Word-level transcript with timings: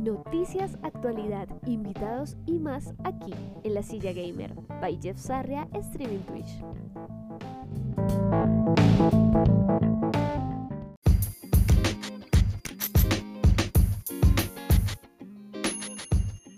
Noticias, 0.00 0.78
actualidad, 0.82 1.46
invitados 1.66 2.38
y 2.46 2.58
más 2.58 2.94
aquí 3.04 3.34
en 3.64 3.74
La 3.74 3.82
Silla 3.82 4.14
Gamer 4.14 4.54
by 4.80 4.98
Jeff 5.02 5.18
Sarria 5.18 5.68
Streaming 5.74 6.20
Twitch. 6.20 6.48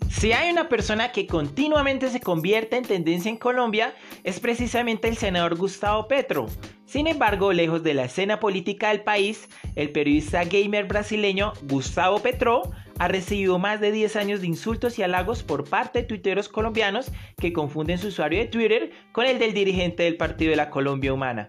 Si 0.09 0.31
hay 0.31 0.53
una 0.53 0.69
persona 0.69 1.11
que 1.11 1.27
continuamente 1.27 2.11
se 2.11 2.21
convierte 2.21 2.77
en 2.77 2.85
tendencia 2.85 3.29
en 3.29 3.39
Colombia, 3.39 3.93
es 4.23 4.39
precisamente 4.39 5.09
el 5.09 5.17
senador 5.17 5.57
Gustavo 5.57 6.07
Petro. 6.07 6.47
Sin 6.85 7.09
embargo, 7.09 7.53
lejos 7.53 7.83
de 7.83 7.95
la 7.95 8.05
escena 8.05 8.39
política 8.39 8.91
del 8.91 9.03
país, 9.03 9.49
el 9.75 9.91
periodista 9.91 10.45
gamer 10.45 10.87
brasileño 10.87 11.55
Gustavo 11.63 12.21
Petro 12.21 12.71
ha 12.99 13.09
recibido 13.09 13.59
más 13.59 13.81
de 13.81 13.93
10 13.93 14.17
años 14.17 14.41
de 14.41 14.47
insultos 14.47 14.99
y 14.99 15.03
halagos 15.03 15.43
por 15.43 15.69
parte 15.69 16.01
de 16.01 16.09
tuiteros 16.09 16.49
colombianos 16.49 17.11
que 17.39 17.53
confunden 17.53 17.99
su 17.99 18.09
usuario 18.09 18.41
de 18.41 18.47
Twitter 18.47 18.91
con 19.13 19.27
el 19.27 19.39
del 19.39 19.55
dirigente 19.55 20.05
del 20.05 20.17
Partido 20.17 20.51
de 20.51 20.57
la 20.57 20.71
Colombia 20.71 21.13
Humana. 21.13 21.49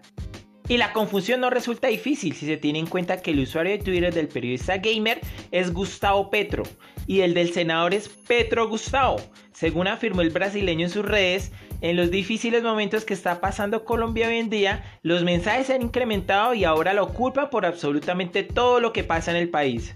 Y 0.66 0.78
la 0.78 0.94
confusión 0.94 1.40
no 1.40 1.50
resulta 1.50 1.88
difícil 1.88 2.34
si 2.34 2.46
se 2.46 2.56
tiene 2.56 2.78
en 2.78 2.86
cuenta 2.86 3.20
que 3.20 3.32
el 3.32 3.40
usuario 3.40 3.72
de 3.72 3.84
Twitter 3.84 4.14
del 4.14 4.28
periodista 4.28 4.78
gamer 4.78 5.20
es 5.50 5.72
Gustavo 5.72 6.30
Petro 6.30 6.62
y 7.06 7.20
el 7.20 7.34
del 7.34 7.52
senador 7.52 7.92
es 7.92 8.08
Petro 8.08 8.66
Gustavo. 8.66 9.16
Según 9.52 9.88
afirmó 9.88 10.22
el 10.22 10.30
brasileño 10.30 10.86
en 10.86 10.90
sus 10.90 11.04
redes, 11.04 11.52
en 11.82 11.96
los 11.96 12.10
difíciles 12.10 12.62
momentos 12.62 13.04
que 13.04 13.12
está 13.12 13.42
pasando 13.42 13.84
Colombia 13.84 14.28
hoy 14.28 14.38
en 14.38 14.48
día, 14.48 14.98
los 15.02 15.22
mensajes 15.22 15.66
se 15.66 15.74
han 15.74 15.82
incrementado 15.82 16.54
y 16.54 16.64
ahora 16.64 16.94
lo 16.94 17.12
culpan 17.12 17.50
por 17.50 17.66
absolutamente 17.66 18.42
todo 18.42 18.80
lo 18.80 18.94
que 18.94 19.04
pasa 19.04 19.32
en 19.32 19.36
el 19.36 19.50
país. 19.50 19.94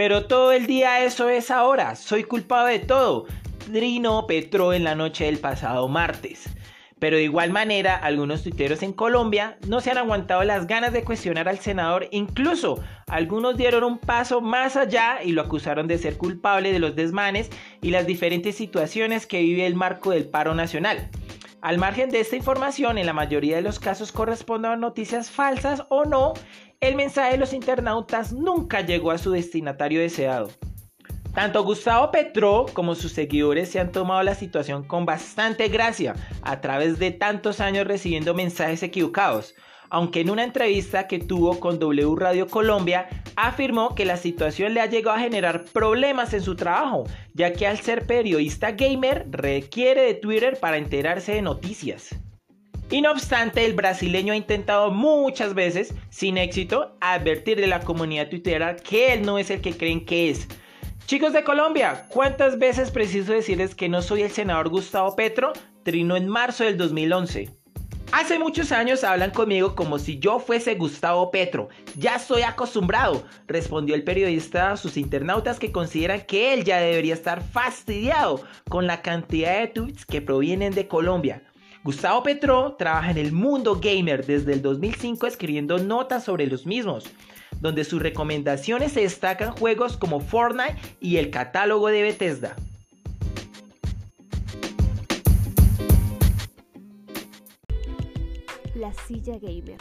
Pero 0.00 0.24
todo 0.24 0.52
el 0.52 0.66
día 0.66 1.04
eso 1.04 1.28
es 1.28 1.50
ahora, 1.50 1.94
soy 1.94 2.24
culpado 2.24 2.68
de 2.68 2.78
todo. 2.78 3.26
Trino 3.70 4.26
Petro 4.26 4.72
en 4.72 4.82
la 4.82 4.94
noche 4.94 5.26
del 5.26 5.38
pasado 5.38 5.88
martes. 5.88 6.48
Pero 6.98 7.18
de 7.18 7.24
igual 7.24 7.50
manera, 7.50 7.96
algunos 7.96 8.42
tuiteros 8.42 8.82
en 8.82 8.94
Colombia 8.94 9.58
no 9.68 9.82
se 9.82 9.90
han 9.90 9.98
aguantado 9.98 10.42
las 10.42 10.66
ganas 10.66 10.94
de 10.94 11.04
cuestionar 11.04 11.50
al 11.50 11.58
senador, 11.58 12.08
incluso 12.12 12.82
algunos 13.08 13.58
dieron 13.58 13.84
un 13.84 13.98
paso 13.98 14.40
más 14.40 14.74
allá 14.74 15.22
y 15.22 15.32
lo 15.32 15.42
acusaron 15.42 15.86
de 15.86 15.98
ser 15.98 16.16
culpable 16.16 16.72
de 16.72 16.78
los 16.78 16.96
desmanes 16.96 17.50
y 17.82 17.90
las 17.90 18.06
diferentes 18.06 18.56
situaciones 18.56 19.26
que 19.26 19.42
vive 19.42 19.66
el 19.66 19.74
marco 19.74 20.12
del 20.12 20.24
paro 20.24 20.54
nacional. 20.54 21.10
Al 21.60 21.76
margen 21.76 22.08
de 22.08 22.20
esta 22.20 22.36
información, 22.36 22.96
en 22.96 23.04
la 23.04 23.12
mayoría 23.12 23.56
de 23.56 23.62
los 23.62 23.78
casos 23.78 24.12
corresponden 24.12 24.72
a 24.72 24.76
noticias 24.76 25.30
falsas 25.30 25.84
o 25.90 26.06
no, 26.06 26.32
el 26.80 26.96
mensaje 26.96 27.32
de 27.32 27.36
los 27.36 27.52
internautas 27.52 28.32
nunca 28.32 28.80
llegó 28.80 29.10
a 29.10 29.18
su 29.18 29.32
destinatario 29.32 30.00
deseado. 30.00 30.50
Tanto 31.34 31.62
Gustavo 31.62 32.10
Petro 32.10 32.66
como 32.72 32.94
sus 32.94 33.12
seguidores 33.12 33.70
se 33.70 33.78
han 33.78 33.92
tomado 33.92 34.22
la 34.22 34.34
situación 34.34 34.82
con 34.82 35.04
bastante 35.04 35.68
gracia 35.68 36.14
a 36.42 36.60
través 36.62 36.98
de 36.98 37.10
tantos 37.10 37.60
años 37.60 37.86
recibiendo 37.86 38.32
mensajes 38.32 38.82
equivocados, 38.82 39.54
aunque 39.90 40.20
en 40.20 40.30
una 40.30 40.42
entrevista 40.42 41.06
que 41.06 41.18
tuvo 41.18 41.60
con 41.60 41.78
W 41.78 42.16
Radio 42.16 42.46
Colombia 42.46 43.08
afirmó 43.36 43.94
que 43.94 44.06
la 44.06 44.16
situación 44.16 44.72
le 44.72 44.80
ha 44.80 44.86
llegado 44.86 45.18
a 45.18 45.20
generar 45.20 45.66
problemas 45.66 46.32
en 46.32 46.42
su 46.42 46.56
trabajo, 46.56 47.04
ya 47.34 47.52
que 47.52 47.66
al 47.66 47.78
ser 47.78 48.06
periodista 48.06 48.72
gamer 48.72 49.26
requiere 49.30 50.02
de 50.02 50.14
Twitter 50.14 50.58
para 50.58 50.78
enterarse 50.78 51.32
de 51.32 51.42
noticias. 51.42 52.16
Y 52.90 53.02
no 53.02 53.12
obstante, 53.12 53.64
el 53.64 53.74
brasileño 53.74 54.32
ha 54.32 54.36
intentado 54.36 54.90
muchas 54.90 55.54
veces, 55.54 55.94
sin 56.08 56.38
éxito, 56.38 56.96
advertir 57.00 57.60
de 57.60 57.68
la 57.68 57.80
comunidad 57.80 58.28
twittera 58.28 58.76
que 58.76 59.12
él 59.12 59.22
no 59.22 59.38
es 59.38 59.50
el 59.50 59.60
que 59.60 59.76
creen 59.76 60.04
que 60.04 60.30
es, 60.30 60.48
Chicos 61.10 61.32
de 61.32 61.42
Colombia, 61.42 62.06
¿cuántas 62.08 62.56
veces 62.56 62.92
preciso 62.92 63.32
decirles 63.32 63.74
que 63.74 63.88
no 63.88 64.00
soy 64.00 64.22
el 64.22 64.30
senador 64.30 64.68
Gustavo 64.68 65.16
Petro? 65.16 65.52
Trino 65.82 66.16
en 66.16 66.28
marzo 66.28 66.62
del 66.62 66.76
2011. 66.76 67.50
Hace 68.12 68.38
muchos 68.38 68.70
años 68.70 69.02
hablan 69.02 69.32
conmigo 69.32 69.74
como 69.74 69.98
si 69.98 70.20
yo 70.20 70.38
fuese 70.38 70.76
Gustavo 70.76 71.32
Petro. 71.32 71.68
Ya 71.96 72.14
estoy 72.14 72.42
acostumbrado, 72.42 73.24
respondió 73.48 73.96
el 73.96 74.04
periodista 74.04 74.70
a 74.70 74.76
sus 74.76 74.96
internautas 74.96 75.58
que 75.58 75.72
consideran 75.72 76.20
que 76.20 76.54
él 76.54 76.62
ya 76.62 76.78
debería 76.78 77.14
estar 77.14 77.42
fastidiado 77.42 78.44
con 78.68 78.86
la 78.86 79.02
cantidad 79.02 79.58
de 79.58 79.66
tweets 79.66 80.06
que 80.06 80.22
provienen 80.22 80.72
de 80.72 80.86
Colombia. 80.86 81.42
Gustavo 81.82 82.22
Petro 82.22 82.76
trabaja 82.78 83.10
en 83.10 83.18
el 83.18 83.32
mundo 83.32 83.80
gamer 83.82 84.26
desde 84.26 84.52
el 84.52 84.62
2005 84.62 85.26
escribiendo 85.26 85.78
notas 85.78 86.24
sobre 86.24 86.46
los 86.46 86.66
mismos 86.66 87.04
donde 87.60 87.84
sus 87.84 88.02
recomendaciones 88.02 88.92
se 88.92 89.02
destacan 89.02 89.52
juegos 89.52 89.96
como 89.96 90.20
Fortnite 90.20 90.76
y 91.00 91.16
el 91.18 91.30
catálogo 91.30 91.88
de 91.88 92.02
Bethesda. 92.02 92.56
La 98.74 98.92
silla 98.94 99.38
gamer. 99.38 99.76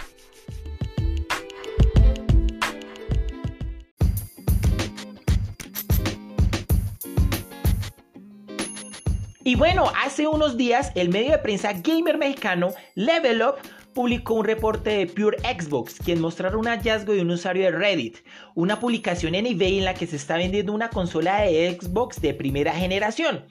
Y 9.50 9.56
bueno, 9.56 9.92
hace 10.00 10.28
unos 10.28 10.58
días 10.58 10.92
el 10.94 11.10
medio 11.10 11.32
de 11.32 11.40
prensa 11.40 11.74
gamer 11.74 12.20
mexicano 12.20 12.72
Level 12.94 13.42
Up 13.42 13.56
publicó 13.96 14.36
un 14.36 14.46
reporte 14.46 14.92
de 14.92 15.08
Pure 15.08 15.40
Xbox, 15.40 15.96
quien 16.06 16.22
mostraron 16.22 16.60
un 16.60 16.68
hallazgo 16.68 17.14
de 17.14 17.24
un 17.24 17.32
usuario 17.32 17.64
de 17.64 17.72
Reddit, 17.72 18.18
una 18.54 18.80
publicación 18.80 19.34
en 19.34 19.48
eBay 19.48 19.80
en 19.80 19.86
la 19.86 19.96
que 19.96 20.06
se 20.06 20.18
está 20.18 20.38
vendiendo 20.38 20.72
una 20.72 20.92
consola 20.92 21.42
de 21.42 21.76
Xbox 21.76 22.22
de 22.22 22.36
primera 22.36 22.74
generación, 22.74 23.44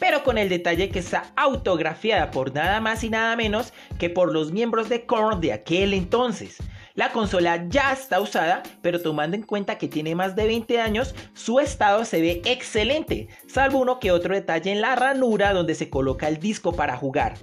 pero 0.00 0.24
con 0.24 0.38
el 0.38 0.48
detalle 0.48 0.88
que 0.88 0.98
está 0.98 1.32
autografiada 1.36 2.32
por 2.32 2.52
nada 2.52 2.80
más 2.80 3.04
y 3.04 3.10
nada 3.10 3.36
menos 3.36 3.72
que 3.96 4.10
por 4.10 4.32
los 4.32 4.50
miembros 4.50 4.88
de 4.88 5.06
Korn 5.06 5.40
de 5.40 5.52
aquel 5.52 5.94
entonces. 5.94 6.58
La 6.94 7.10
consola 7.10 7.66
ya 7.68 7.92
está 7.92 8.20
usada, 8.20 8.62
pero 8.80 9.02
tomando 9.02 9.34
en 9.34 9.42
cuenta 9.42 9.78
que 9.78 9.88
tiene 9.88 10.14
más 10.14 10.36
de 10.36 10.46
20 10.46 10.80
años, 10.80 11.12
su 11.32 11.58
estado 11.58 12.04
se 12.04 12.20
ve 12.20 12.40
excelente, 12.44 13.26
salvo 13.48 13.80
uno 13.80 13.98
que 13.98 14.12
otro 14.12 14.32
detalle 14.32 14.70
en 14.70 14.80
la 14.80 14.94
ranura 14.94 15.52
donde 15.52 15.74
se 15.74 15.90
coloca 15.90 16.28
el 16.28 16.38
disco 16.38 16.72
para 16.72 16.96
jugar. 16.96 17.34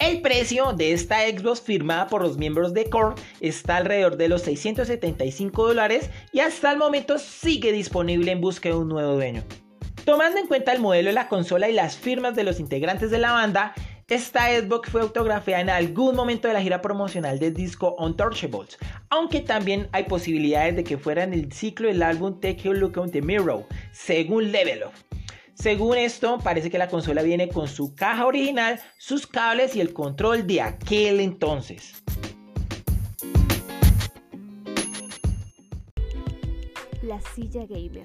El 0.00 0.20
precio 0.20 0.72
de 0.72 0.94
esta 0.94 1.20
Xbox 1.20 1.60
firmada 1.60 2.08
por 2.08 2.22
los 2.22 2.38
miembros 2.38 2.74
de 2.74 2.90
Core 2.90 3.14
está 3.40 3.76
alrededor 3.76 4.16
de 4.16 4.28
los 4.28 4.42
675 4.42 5.68
dólares 5.68 6.10
y 6.32 6.40
hasta 6.40 6.72
el 6.72 6.78
momento 6.78 7.20
sigue 7.20 7.70
disponible 7.70 8.32
en 8.32 8.40
busca 8.40 8.70
de 8.70 8.74
un 8.74 8.88
nuevo 8.88 9.12
dueño. 9.12 9.44
Tomando 10.04 10.40
en 10.40 10.48
cuenta 10.48 10.72
el 10.72 10.80
modelo 10.80 11.10
de 11.10 11.14
la 11.14 11.28
consola 11.28 11.68
y 11.68 11.72
las 11.72 11.96
firmas 11.96 12.34
de 12.34 12.42
los 12.42 12.58
integrantes 12.58 13.12
de 13.12 13.18
la 13.18 13.30
banda, 13.30 13.74
esta 14.14 14.48
Xbox 14.50 14.90
fue 14.90 15.00
autografiada 15.00 15.62
en 15.62 15.70
algún 15.70 16.14
momento 16.14 16.46
de 16.46 16.52
la 16.52 16.60
gira 16.60 16.82
promocional 16.82 17.38
del 17.38 17.54
disco 17.54 17.96
Untouchables, 17.98 18.76
aunque 19.08 19.40
también 19.40 19.88
hay 19.92 20.04
posibilidades 20.04 20.76
de 20.76 20.84
que 20.84 20.98
fuera 20.98 21.22
en 21.22 21.32
el 21.32 21.50
ciclo 21.50 21.88
del 21.88 22.02
álbum 22.02 22.38
Take 22.38 22.68
a 22.68 22.72
Look 22.72 22.98
on 22.98 23.10
the 23.10 23.22
Mirror, 23.22 23.64
según 23.90 24.52
Level 24.52 24.82
Up. 24.84 24.92
Según 25.54 25.96
esto, 25.96 26.38
parece 26.44 26.70
que 26.70 26.76
la 26.76 26.88
consola 26.88 27.22
viene 27.22 27.48
con 27.48 27.68
su 27.68 27.94
caja 27.94 28.26
original, 28.26 28.80
sus 28.98 29.26
cables 29.26 29.74
y 29.76 29.80
el 29.80 29.94
control 29.94 30.46
de 30.46 30.60
aquel 30.60 31.18
entonces. 31.18 32.02
La 37.02 37.18
silla 37.34 37.64
gamer. 37.66 38.04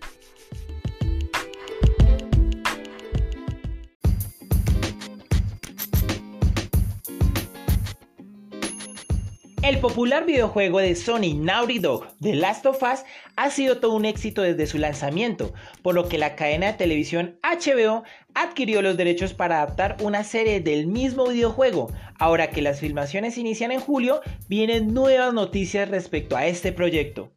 El 9.64 9.80
popular 9.80 10.26
videojuego 10.26 10.80
de 10.80 10.96
Sony 10.96 11.34
Naughty 11.36 11.80
Dog, 11.80 12.06
The 12.22 12.36
Last 12.36 12.66
of 12.68 12.82
Us, 12.84 13.00
ha 13.36 13.50
sido 13.50 13.80
todo 13.80 13.96
un 13.96 14.06
éxito 14.06 14.44
desde 14.44 14.68
su 14.68 14.78
lanzamiento, 14.78 15.52
por 15.82 15.96
lo 15.96 16.08
que 16.08 16.20
la 16.20 16.36
cadena 16.36 16.68
de 16.68 16.74
televisión 16.74 17.40
HBO 17.42 18.04
adquirió 18.36 18.84
los 18.84 18.98
derechos 18.98 19.34
para 19.34 19.58
adaptar 19.58 19.98
una 20.02 20.24
serie 20.24 20.62
del 20.62 20.86
mismo 20.86 21.26
videojuego. 21.28 21.92
Ahora 22.20 22.52
que 22.52 22.62
las 22.62 22.80
filmaciones 22.80 23.38
inician 23.40 23.72
en 23.72 23.80
julio, 23.80 24.22
vienen 24.48 24.94
nuevas 24.94 25.34
noticias 25.34 25.90
respecto 25.90 26.38
a 26.38 26.46
este 26.46 26.72
proyecto. 26.72 27.32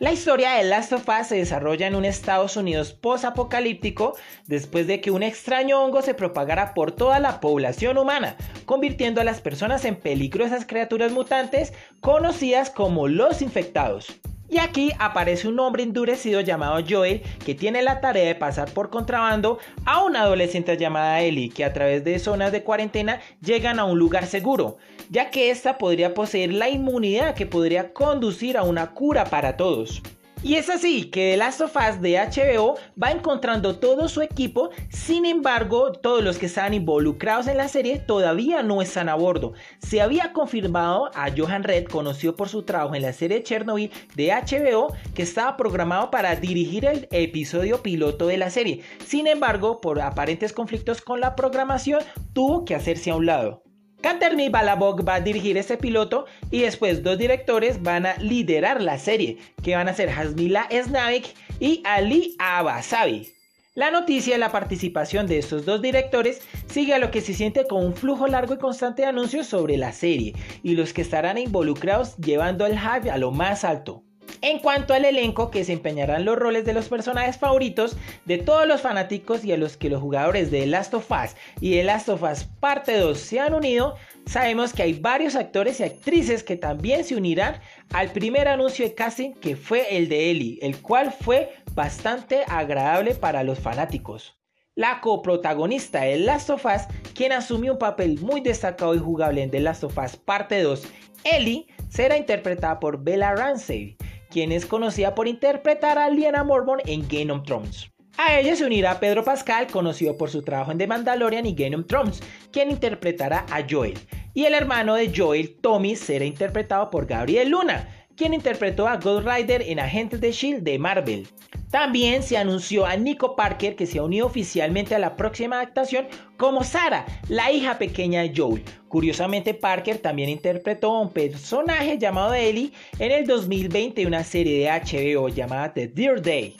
La 0.00 0.12
historia 0.12 0.52
de 0.52 0.64
Last 0.64 0.94
of 0.94 1.06
Us 1.06 1.26
se 1.26 1.36
desarrolla 1.36 1.86
en 1.86 1.94
un 1.94 2.06
Estados 2.06 2.56
Unidos 2.56 2.94
post-apocalíptico 2.94 4.16
después 4.46 4.86
de 4.86 5.02
que 5.02 5.10
un 5.10 5.22
extraño 5.22 5.78
hongo 5.78 6.00
se 6.00 6.14
propagara 6.14 6.72
por 6.72 6.92
toda 6.92 7.20
la 7.20 7.38
población 7.38 7.98
humana, 7.98 8.34
convirtiendo 8.64 9.20
a 9.20 9.24
las 9.24 9.42
personas 9.42 9.84
en 9.84 9.96
peligrosas 9.96 10.64
criaturas 10.64 11.12
mutantes 11.12 11.74
conocidas 12.00 12.70
como 12.70 13.08
los 13.08 13.42
infectados. 13.42 14.18
Y 14.50 14.58
aquí 14.58 14.90
aparece 14.98 15.46
un 15.46 15.60
hombre 15.60 15.84
endurecido 15.84 16.40
llamado 16.40 16.82
Joel 16.86 17.22
que 17.44 17.54
tiene 17.54 17.82
la 17.82 18.00
tarea 18.00 18.24
de 18.24 18.34
pasar 18.34 18.72
por 18.72 18.90
contrabando 18.90 19.60
a 19.84 20.02
una 20.02 20.22
adolescente 20.22 20.76
llamada 20.76 21.20
Ellie 21.20 21.50
que 21.50 21.64
a 21.64 21.72
través 21.72 22.02
de 22.02 22.18
zonas 22.18 22.50
de 22.50 22.64
cuarentena 22.64 23.20
llegan 23.40 23.78
a 23.78 23.84
un 23.84 24.00
lugar 24.00 24.26
seguro, 24.26 24.78
ya 25.08 25.30
que 25.30 25.50
esta 25.50 25.78
podría 25.78 26.14
poseer 26.14 26.52
la 26.52 26.68
inmunidad 26.68 27.36
que 27.36 27.46
podría 27.46 27.92
conducir 27.92 28.58
a 28.58 28.64
una 28.64 28.90
cura 28.90 29.24
para 29.24 29.56
todos. 29.56 30.02
Y 30.42 30.54
es 30.54 30.70
así 30.70 31.04
que 31.10 31.32
The 31.32 31.36
Last 31.36 31.60
of 31.60 31.76
Us 31.76 32.00
de 32.00 32.16
HBO 32.16 32.78
va 33.00 33.10
encontrando 33.10 33.78
todo 33.78 34.08
su 34.08 34.22
equipo, 34.22 34.70
sin 34.88 35.26
embargo, 35.26 35.92
todos 35.92 36.24
los 36.24 36.38
que 36.38 36.46
estaban 36.46 36.72
involucrados 36.72 37.46
en 37.46 37.58
la 37.58 37.68
serie 37.68 37.98
todavía 37.98 38.62
no 38.62 38.80
están 38.80 39.10
a 39.10 39.16
bordo. 39.16 39.52
Se 39.80 40.00
había 40.00 40.32
confirmado 40.32 41.10
a 41.14 41.28
Johan 41.36 41.62
Red, 41.62 41.84
conocido 41.88 42.36
por 42.36 42.48
su 42.48 42.62
trabajo 42.62 42.94
en 42.94 43.02
la 43.02 43.12
serie 43.12 43.42
Chernobyl 43.42 43.90
de 44.14 44.32
HBO, 44.32 44.94
que 45.14 45.24
estaba 45.24 45.58
programado 45.58 46.10
para 46.10 46.34
dirigir 46.36 46.86
el 46.86 47.06
episodio 47.10 47.82
piloto 47.82 48.26
de 48.26 48.38
la 48.38 48.48
serie. 48.48 48.80
Sin 49.04 49.26
embargo, 49.26 49.82
por 49.82 50.00
aparentes 50.00 50.54
conflictos 50.54 51.02
con 51.02 51.20
la 51.20 51.36
programación, 51.36 52.00
tuvo 52.32 52.64
que 52.64 52.74
hacerse 52.74 53.10
a 53.10 53.16
un 53.16 53.26
lado. 53.26 53.62
Kantermi 54.00 54.48
Balabok 54.48 55.06
va 55.06 55.16
a 55.16 55.20
dirigir 55.20 55.58
este 55.58 55.76
piloto 55.76 56.24
y 56.50 56.60
después 56.60 57.02
dos 57.02 57.18
directores 57.18 57.82
van 57.82 58.06
a 58.06 58.16
liderar 58.16 58.80
la 58.80 58.98
serie, 58.98 59.36
que 59.62 59.76
van 59.76 59.88
a 59.88 59.94
ser 59.94 60.08
Hasmila 60.08 60.68
Snavik 60.70 61.34
y 61.60 61.82
Ali 61.84 62.34
Abasabi. 62.38 63.28
La 63.74 63.90
noticia 63.90 64.34
de 64.34 64.38
la 64.38 64.50
participación 64.50 65.26
de 65.26 65.38
estos 65.38 65.64
dos 65.64 65.80
directores 65.80 66.40
sigue 66.66 66.94
a 66.94 66.98
lo 66.98 67.10
que 67.10 67.20
se 67.20 67.34
siente 67.34 67.66
como 67.66 67.86
un 67.86 67.94
flujo 67.94 68.26
largo 68.26 68.54
y 68.54 68.58
constante 68.58 69.02
de 69.02 69.08
anuncios 69.08 69.46
sobre 69.46 69.76
la 69.76 69.92
serie 69.92 70.34
y 70.62 70.74
los 70.74 70.92
que 70.92 71.02
estarán 71.02 71.38
involucrados 71.38 72.16
llevando 72.16 72.66
el 72.66 72.78
hype 72.78 73.10
a 73.10 73.18
lo 73.18 73.30
más 73.30 73.64
alto. 73.64 74.02
En 74.42 74.58
cuanto 74.58 74.94
al 74.94 75.04
elenco 75.04 75.50
que 75.50 75.58
desempeñarán 75.58 76.24
los 76.24 76.38
roles 76.38 76.64
de 76.64 76.72
los 76.72 76.88
personajes 76.88 77.36
favoritos 77.36 77.98
de 78.24 78.38
todos 78.38 78.66
los 78.66 78.80
fanáticos 78.80 79.44
y 79.44 79.52
a 79.52 79.58
los 79.58 79.76
que 79.76 79.90
los 79.90 80.00
jugadores 80.00 80.50
de 80.50 80.60
The 80.60 80.66
Last 80.66 80.94
of 80.94 81.10
Us 81.10 81.36
y 81.60 81.72
The 81.72 81.84
Last 81.84 82.08
of 82.08 82.22
Us 82.22 82.44
Parte 82.58 82.96
2 82.96 83.18
se 83.18 83.38
han 83.38 83.52
unido, 83.52 83.96
sabemos 84.24 84.72
que 84.72 84.82
hay 84.82 84.94
varios 84.94 85.36
actores 85.36 85.78
y 85.80 85.84
actrices 85.84 86.42
que 86.42 86.56
también 86.56 87.04
se 87.04 87.16
unirán 87.16 87.60
al 87.92 88.12
primer 88.12 88.48
anuncio 88.48 88.86
de 88.86 88.94
casting 88.94 89.34
que 89.34 89.56
fue 89.56 89.94
el 89.94 90.08
de 90.08 90.30
Ellie, 90.30 90.58
el 90.62 90.80
cual 90.80 91.12
fue 91.12 91.52
bastante 91.74 92.42
agradable 92.48 93.14
para 93.14 93.42
los 93.42 93.58
fanáticos. 93.58 94.38
La 94.74 95.02
coprotagonista 95.02 96.00
de 96.00 96.18
Last 96.18 96.48
of 96.48 96.64
Us, 96.64 96.82
quien 97.14 97.32
asumió 97.32 97.72
un 97.72 97.78
papel 97.78 98.18
muy 98.20 98.40
destacado 98.40 98.94
y 98.94 98.98
jugable 98.98 99.42
en 99.42 99.50
The 99.50 99.60
Last 99.60 99.84
of 99.84 99.98
Us 99.98 100.16
Parte 100.16 100.62
2, 100.62 100.82
Ellie, 101.24 101.66
será 101.90 102.16
interpretada 102.16 102.80
por 102.80 103.02
Bella 103.02 103.34
Ramsey, 103.34 103.98
quien 104.30 104.52
es 104.52 104.66
conocida 104.66 105.14
por 105.14 105.28
interpretar 105.28 105.98
a 105.98 106.08
Liana 106.08 106.44
Mormon 106.44 106.80
en 106.86 107.06
Game 107.08 107.32
of 107.32 107.44
Thrones. 107.44 107.90
A 108.16 108.38
ella 108.38 108.54
se 108.54 108.64
unirá 108.64 109.00
Pedro 109.00 109.24
Pascal, 109.24 109.66
conocido 109.66 110.16
por 110.16 110.30
su 110.30 110.42
trabajo 110.42 110.72
en 110.72 110.78
The 110.78 110.86
Mandalorian 110.86 111.46
y 111.46 111.54
Game 111.54 111.76
of 111.76 111.86
Thrones, 111.86 112.20
quien 112.52 112.70
interpretará 112.70 113.46
a 113.50 113.64
Joel. 113.68 113.98
Y 114.34 114.44
el 114.44 114.54
hermano 114.54 114.94
de 114.94 115.12
Joel, 115.14 115.56
Tommy, 115.60 115.96
será 115.96 116.24
interpretado 116.24 116.90
por 116.90 117.06
Gabriel 117.06 117.50
Luna, 117.50 117.88
quien 118.16 118.34
interpretó 118.34 118.86
a 118.86 118.98
Ghost 118.98 119.26
Rider 119.26 119.62
en 119.62 119.80
Agentes 119.80 120.20
de 120.20 120.32
Shield 120.32 120.62
de 120.62 120.78
Marvel. 120.78 121.28
También 121.70 122.24
se 122.24 122.36
anunció 122.36 122.84
a 122.84 122.96
Nico 122.96 123.36
Parker 123.36 123.76
que 123.76 123.86
se 123.86 124.00
ha 124.00 124.02
unido 124.02 124.26
oficialmente 124.26 124.94
a 124.96 124.98
la 124.98 125.14
próxima 125.14 125.56
adaptación 125.56 126.06
como 126.36 126.64
Sara, 126.64 127.06
la 127.28 127.52
hija 127.52 127.78
pequeña 127.78 128.22
de 128.22 128.32
Joel. 128.36 128.64
Curiosamente, 128.88 129.54
Parker 129.54 129.98
también 129.98 130.28
interpretó 130.30 130.96
a 130.96 131.02
un 131.02 131.10
personaje 131.10 131.96
llamado 131.96 132.34
Ellie 132.34 132.72
en 132.98 133.12
el 133.12 133.24
2020 133.24 134.02
en 134.02 134.08
una 134.08 134.24
serie 134.24 134.58
de 134.58 134.68
HBO 134.68 135.28
llamada 135.28 135.72
The 135.72 135.86
Dear 135.86 136.20
Day. 136.20 136.56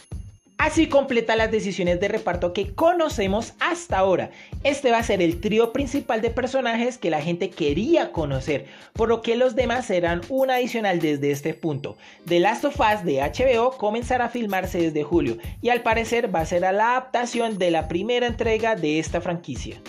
Así 0.60 0.88
completa 0.88 1.36
las 1.36 1.50
decisiones 1.50 2.00
de 2.00 2.08
reparto 2.08 2.52
que 2.52 2.74
conocemos 2.74 3.54
hasta 3.60 3.96
ahora. 3.96 4.30
Este 4.62 4.90
va 4.90 4.98
a 4.98 5.02
ser 5.02 5.22
el 5.22 5.40
trío 5.40 5.72
principal 5.72 6.20
de 6.20 6.28
personajes 6.28 6.98
que 6.98 7.08
la 7.08 7.22
gente 7.22 7.48
quería 7.48 8.12
conocer, 8.12 8.66
por 8.92 9.08
lo 9.08 9.22
que 9.22 9.36
los 9.36 9.56
demás 9.56 9.86
serán 9.86 10.20
un 10.28 10.50
adicional 10.50 11.00
desde 11.00 11.30
este 11.30 11.54
punto. 11.54 11.96
The 12.26 12.40
Last 12.40 12.66
of 12.66 12.78
Us 12.78 13.06
de 13.06 13.22
HBO 13.22 13.70
comenzará 13.78 14.26
a 14.26 14.28
filmarse 14.28 14.82
desde 14.82 15.02
julio 15.02 15.38
y 15.62 15.70
al 15.70 15.80
parecer 15.80 16.32
va 16.32 16.40
a 16.40 16.46
ser 16.46 16.60
la 16.60 16.68
adaptación 16.68 17.56
de 17.56 17.70
la 17.70 17.88
primera 17.88 18.26
entrega 18.26 18.76
de 18.76 18.98
esta 18.98 19.22
franquicia. 19.22 19.80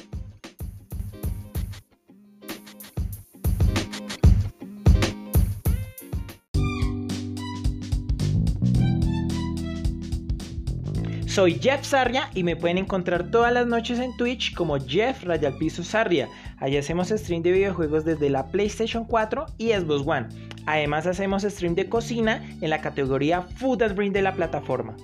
Soy 11.32 11.58
Jeff 11.62 11.86
Sarria 11.86 12.30
y 12.34 12.44
me 12.44 12.58
pueden 12.58 12.78
encontrar 12.78 13.32
todas 13.32 13.54
las 13.54 13.66
noches 13.66 14.00
en 14.00 14.18
Twitch 14.18 14.54
como 14.54 14.78
Jeff 14.86 15.24
Rayalpiso 15.24 15.82
Sarria. 15.82 16.28
Allí 16.58 16.76
hacemos 16.76 17.08
stream 17.08 17.42
de 17.42 17.54
videojuegos 17.54 18.04
desde 18.04 18.30
la 18.30 18.48
PlayStation 18.48 19.06
4 19.06 19.46
y 19.58 19.70
Xbox 19.70 20.06
One. 20.06 20.28
Además 20.66 21.08
hacemos 21.08 21.44
stream 21.44 21.74
de 21.74 21.88
cocina 21.88 22.46
en 22.60 22.70
la 22.70 22.82
categoría 22.82 23.44
Food 23.44 23.82
and 23.82 23.96
Bring 23.96 24.12
de 24.12 24.22
la 24.24 24.34
plataforma. 24.34 24.98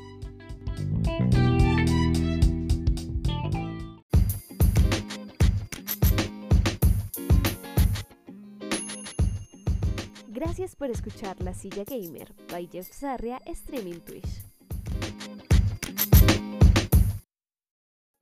Gracias 10.27 10.75
por 10.75 10.89
escuchar 10.89 11.41
La 11.41 11.53
Silla 11.53 11.85
Gamer 11.85 12.33
by 12.51 12.67
Jeff 12.69 12.91
Sarria 12.91 13.41
Streaming 13.45 14.01
Twitch. 14.01 14.46